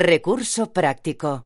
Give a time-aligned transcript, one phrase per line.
[0.00, 1.42] Recurso práctico.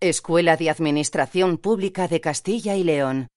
[0.00, 3.28] Escuela de Administración Pública de Castilla y León.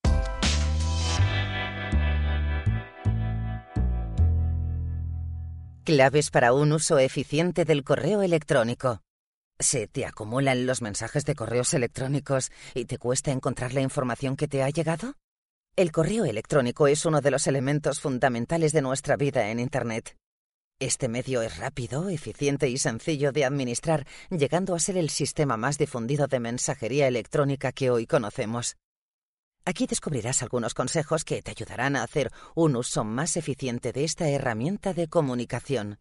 [5.86, 9.00] Claves para un uso eficiente del correo electrónico.
[9.60, 14.50] ¿Se te acumulan los mensajes de correos electrónicos y te cuesta encontrar la información que
[14.50, 15.14] te ha llegado?
[15.78, 20.18] El correo electrónico es uno de los elementos fundamentales de nuestra vida en Internet.
[20.84, 25.78] Este medio es rápido, eficiente y sencillo de administrar, llegando a ser el sistema más
[25.78, 28.76] difundido de mensajería electrónica que hoy conocemos.
[29.64, 34.28] Aquí descubrirás algunos consejos que te ayudarán a hacer un uso más eficiente de esta
[34.28, 36.00] herramienta de comunicación.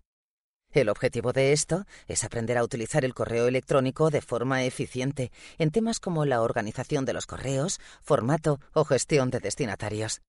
[0.72, 5.70] El objetivo de esto es aprender a utilizar el correo electrónico de forma eficiente en
[5.70, 10.22] temas como la organización de los correos, formato o gestión de destinatarios.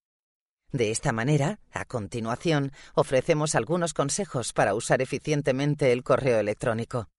[0.73, 7.09] De esta manera, a continuación, ofrecemos algunos consejos para usar eficientemente el correo electrónico.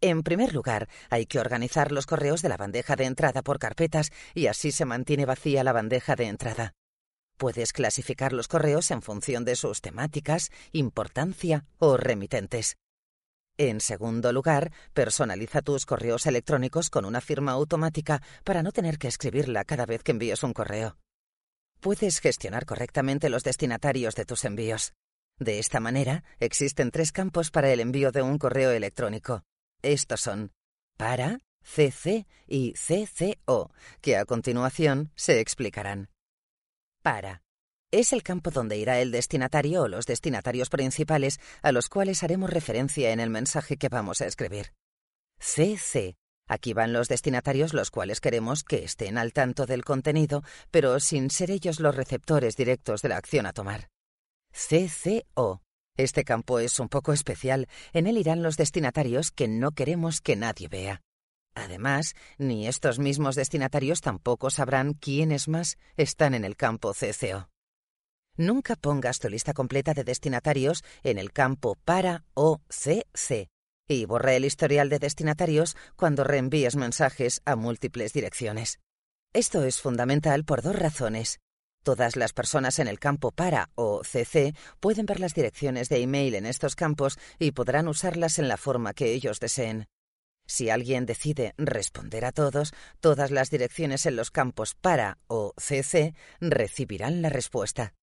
[0.00, 4.10] En primer lugar, hay que organizar los correos de la bandeja de entrada por carpetas
[4.34, 6.72] y así se mantiene vacía la bandeja de entrada.
[7.36, 12.78] Puedes clasificar los correos en función de sus temáticas, importancia o remitentes.
[13.58, 19.06] En segundo lugar, personaliza tus correos electrónicos con una firma automática para no tener que
[19.06, 20.98] escribirla cada vez que envíes un correo
[21.80, 24.94] puedes gestionar correctamente los destinatarios de tus envíos.
[25.38, 29.42] De esta manera, existen tres campos para el envío de un correo electrónico.
[29.82, 30.52] Estos son
[30.96, 33.70] para, CC y CCO,
[34.00, 36.08] que a continuación se explicarán.
[37.02, 37.42] Para.
[37.92, 42.50] Es el campo donde irá el destinatario o los destinatarios principales a los cuales haremos
[42.50, 44.72] referencia en el mensaje que vamos a escribir.
[45.38, 46.16] CC
[46.48, 51.30] Aquí van los destinatarios los cuales queremos que estén al tanto del contenido, pero sin
[51.30, 53.88] ser ellos los receptores directos de la acción a tomar.
[54.52, 55.60] CCO.
[55.96, 57.68] Este campo es un poco especial.
[57.92, 61.00] En él irán los destinatarios que no queremos que nadie vea.
[61.54, 67.48] Además, ni estos mismos destinatarios tampoco sabrán quiénes más están en el campo CCO.
[68.36, 73.48] Nunca pongas tu lista completa de destinatarios en el campo para o CC,
[73.88, 78.80] y borra el historial de destinatarios cuando reenvíes mensajes a múltiples direcciones.
[79.32, 81.40] Esto es fundamental por dos razones.
[81.82, 86.34] Todas las personas en el campo para o CC pueden ver las direcciones de email
[86.34, 89.86] en estos campos y podrán usarlas en la forma que ellos deseen.
[90.46, 96.14] Si alguien decide responder a todos, todas las direcciones en los campos para o CC
[96.40, 97.94] recibirán la respuesta.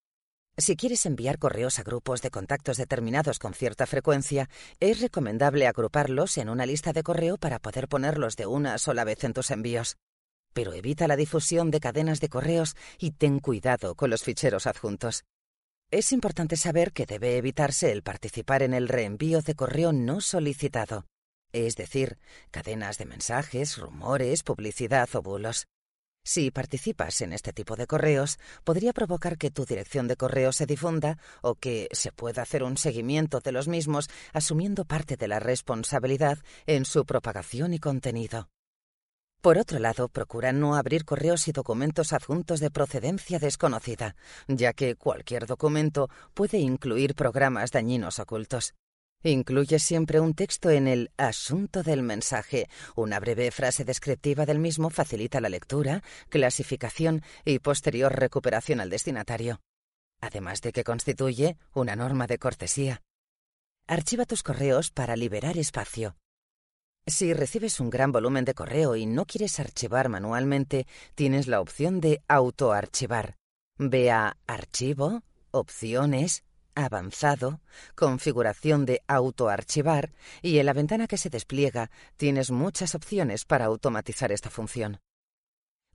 [0.58, 4.50] Si quieres enviar correos a grupos de contactos determinados con cierta frecuencia,
[4.80, 9.24] es recomendable agruparlos en una lista de correo para poder ponerlos de una sola vez
[9.24, 9.98] en tus envíos.
[10.54, 15.24] Pero evita la difusión de cadenas de correos y ten cuidado con los ficheros adjuntos.
[15.90, 21.08] Es importante saber que debe evitarse el participar en el reenvío de correo no solicitado,
[21.52, 22.20] es decir,
[22.52, 25.66] cadenas de mensajes, rumores, publicidad o bulos.
[26.26, 30.66] Si participas en este tipo de correos, podría provocar que tu dirección de correo se
[30.66, 35.40] difunda o que se pueda hacer un seguimiento de los mismos asumiendo parte de la
[35.40, 38.48] responsabilidad en su propagación y contenido.
[39.42, 44.16] Por otro lado, procura no abrir correos y documentos adjuntos de procedencia desconocida,
[44.48, 48.74] ya que cualquier documento puede incluir programas dañinos ocultos.
[49.24, 52.68] Incluye siempre un texto en el asunto del mensaje.
[52.96, 59.62] Una breve frase descriptiva del mismo facilita la lectura, clasificación y posterior recuperación al destinatario.
[60.20, 63.02] Además de que constituye una norma de cortesía.
[63.88, 66.18] Archiva tus correos para liberar espacio.
[67.06, 72.00] Si recibes un gran volumen de correo y no quieres archivar manualmente, tienes la opción
[72.00, 73.36] de autoarchivar.
[73.78, 76.44] Ve a Archivo, Opciones,
[76.76, 77.62] avanzado,
[77.96, 84.32] configuración de autoarchivar y en la ventana que se despliega tienes muchas opciones para automatizar
[84.32, 85.00] esta función.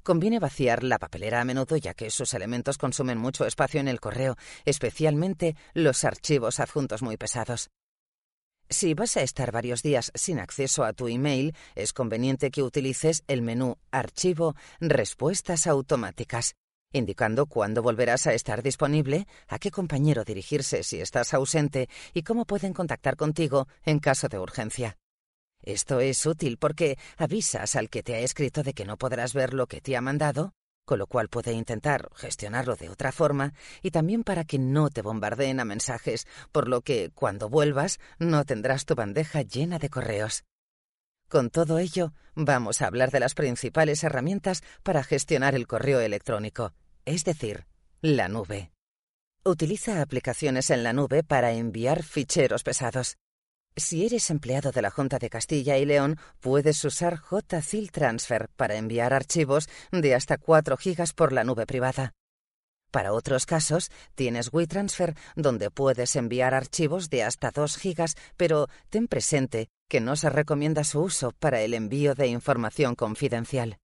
[0.02, 4.00] Conviene vaciar la papelera a menudo ya que sus elementos consumen mucho espacio en el
[4.00, 7.70] correo, especialmente los archivos adjuntos muy pesados.
[8.70, 13.24] Si vas a estar varios días sin acceso a tu email, es conveniente que utilices
[13.26, 16.54] el menú Archivo Respuestas automáticas
[16.92, 22.44] indicando cuándo volverás a estar disponible, a qué compañero dirigirse si estás ausente y cómo
[22.44, 24.98] pueden contactar contigo en caso de urgencia.
[25.62, 29.54] Esto es útil porque avisas al que te ha escrito de que no podrás ver
[29.54, 30.54] lo que te ha mandado,
[30.84, 33.52] con lo cual puede intentar gestionarlo de otra forma,
[33.82, 38.44] y también para que no te bombardeen a mensajes, por lo que cuando vuelvas no
[38.44, 40.44] tendrás tu bandeja llena de correos.
[41.28, 46.72] Con todo ello, vamos a hablar de las principales herramientas para gestionar el correo electrónico,
[47.04, 47.66] es decir,
[48.00, 48.72] la nube.
[49.44, 53.18] Utiliza aplicaciones en la nube para enviar ficheros pesados.
[53.76, 58.76] Si eres empleado de la Junta de Castilla y León, puedes usar JCIL Transfer para
[58.76, 62.14] enviar archivos de hasta 4 gigas por la nube privada.
[62.90, 69.08] Para otros casos, tienes WeTransfer, donde puedes enviar archivos de hasta 2 gigas, pero ten
[69.08, 73.78] presente que no se recomienda su uso para el envío de información confidencial.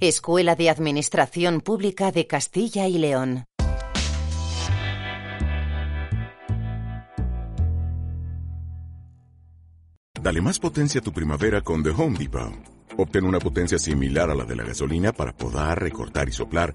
[0.00, 3.44] Escuela de Administración Pública de Castilla y León.
[10.20, 12.52] Dale más potencia a tu primavera con The Home Depot.
[12.96, 16.74] Obtén una potencia similar a la de la gasolina para podar, recortar y soplar